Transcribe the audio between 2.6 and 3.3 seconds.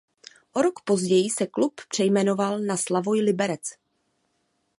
Slavoj